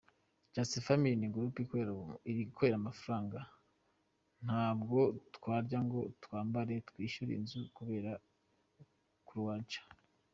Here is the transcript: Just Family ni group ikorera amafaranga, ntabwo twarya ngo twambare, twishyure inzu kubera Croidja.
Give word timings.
Just 0.53 0.73
Family 0.87 1.13
ni 1.19 1.27
group 1.35 1.53
ikorera 2.43 2.75
amafaranga, 2.81 3.39
ntabwo 4.45 4.97
twarya 5.35 5.79
ngo 5.85 5.99
twambare, 6.23 6.73
twishyure 6.89 7.31
inzu 7.35 7.59
kubera 7.77 8.11
Croidja. 9.27 9.81